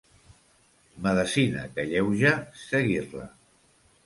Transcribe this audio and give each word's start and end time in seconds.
Medecina 1.05 1.61
que 1.75 1.81
alleuja, 1.85 2.33
seguir-la. 2.69 3.27